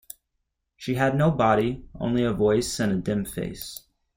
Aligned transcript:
She 0.77 0.95
had 0.95 1.15
no 1.15 1.29
body, 1.29 1.87
only 1.93 2.23
a 2.23 2.33
voice 2.33 2.79
and 2.79 2.91
a 2.91 2.95
dim 2.95 3.23
face. 3.23 3.81